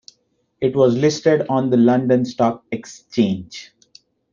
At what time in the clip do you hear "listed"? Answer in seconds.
0.97-1.45